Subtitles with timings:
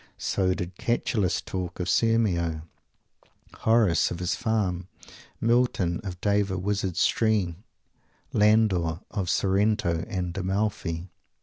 [0.17, 2.63] So did Catullus talk of Sirmio;
[3.53, 4.87] Horace of his Farm;
[5.39, 7.57] Milton of "Deva's wizard stream";
[8.33, 11.11] Landor of Sorrento and Amalfi.